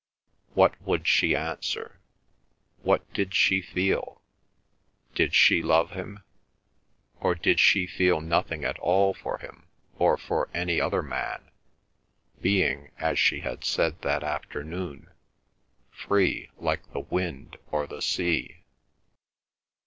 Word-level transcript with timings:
What 0.55 0.81
would 0.81 1.07
she 1.07 1.35
answer? 1.35 1.99
What 2.81 3.13
did 3.13 3.35
she 3.35 3.61
feel? 3.61 4.19
Did 5.13 5.35
she 5.35 5.61
love 5.61 5.91
him, 5.91 6.23
or 7.19 7.35
did 7.35 7.59
she 7.59 7.85
feel 7.85 8.19
nothing 8.19 8.65
at 8.65 8.79
all 8.79 9.13
for 9.13 9.37
him 9.37 9.67
or 9.99 10.17
for 10.17 10.49
any 10.55 10.81
other 10.81 11.03
man, 11.03 11.51
being, 12.41 12.89
as 12.97 13.19
she 13.19 13.41
had 13.41 13.63
said 13.63 14.01
that 14.01 14.23
afternoon, 14.23 15.11
free, 15.91 16.49
like 16.57 16.91
the 16.93 17.01
wind 17.01 17.57
or 17.71 17.85
the 17.85 18.01
sea? 18.01 18.63